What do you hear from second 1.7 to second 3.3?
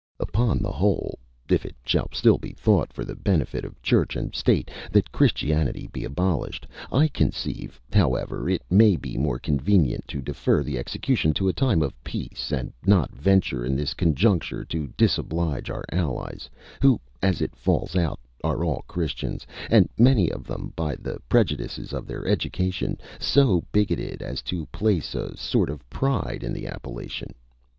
shall still be thought for the